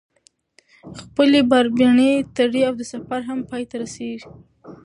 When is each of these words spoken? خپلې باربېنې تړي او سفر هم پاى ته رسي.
خپلې 1.01 1.39
باربېنې 1.49 2.11
تړي 2.35 2.61
او 2.69 2.73
سفر 2.91 3.21
هم 3.29 3.39
پاى 3.49 3.63
ته 3.69 3.75
رسي. 3.81 4.11